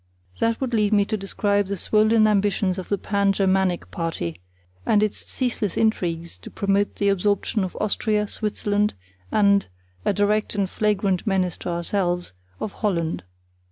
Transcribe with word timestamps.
That 0.39 0.59
would 0.59 0.73
lead 0.73 0.93
me 0.93 1.05
to 1.05 1.15
describe 1.15 1.67
the 1.67 1.77
swollen 1.77 2.25
ambitions 2.25 2.79
of 2.79 2.89
the 2.89 2.97
Pan 2.97 3.33
Germanic 3.33 3.91
party, 3.91 4.41
and 4.83 5.03
its 5.03 5.29
ceaseless 5.29 5.77
intrigues 5.77 6.39
to 6.39 6.49
promote 6.49 6.95
the 6.95 7.09
absorption 7.09 7.63
of 7.63 7.75
Austria, 7.79 8.27
Switzerland, 8.27 8.95
and—a 9.31 10.13
direct 10.13 10.55
and 10.55 10.67
flagrant 10.67 11.27
menace 11.27 11.55
to 11.57 11.69
ourselves—of 11.69 12.71
Holland. 12.71 13.25